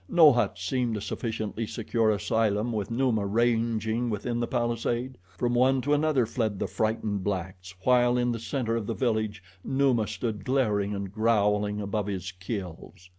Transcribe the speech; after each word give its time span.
No 0.09 0.31
hut 0.33 0.57
seemed 0.57 0.97
a 0.97 0.99
sufficiently 0.99 1.67
secure 1.67 2.09
asylum 2.09 2.71
with 2.73 2.89
Numa 2.89 3.23
ranging 3.23 4.09
within 4.09 4.39
the 4.39 4.47
palisade. 4.47 5.15
From 5.37 5.53
one 5.53 5.79
to 5.81 5.93
another 5.93 6.25
fled 6.25 6.57
the 6.57 6.65
frightened 6.65 7.23
blacks, 7.23 7.75
while 7.83 8.17
in 8.17 8.31
the 8.31 8.39
center 8.39 8.75
of 8.75 8.87
the 8.87 8.95
village 8.95 9.43
Numa 9.63 10.07
stood 10.07 10.43
glaring 10.43 10.95
and 10.95 11.13
growling 11.13 11.79
above 11.79 12.07
his 12.07 12.31
kills. 12.31 13.09